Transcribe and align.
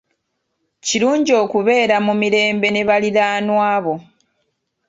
Kirungi 0.85 1.31
okubeera 1.43 1.95
mu 2.05 2.13
mirembe 2.21 2.67
ne 2.71 2.81
baliraanwa 2.89 3.69
bo. 3.83 3.95